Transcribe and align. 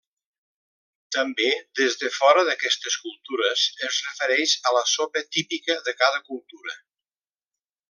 També, 1.15 1.49
des 1.79 1.97
de 2.03 2.09
fora 2.15 2.45
d'aquestes 2.47 2.97
cultures 3.03 3.67
es 3.89 4.01
refereix 4.07 4.57
a 4.71 4.73
la 4.79 4.83
sopa 4.95 5.25
típica 5.39 5.77
de 5.91 5.95
cada 6.03 6.25
cultura. 6.33 6.79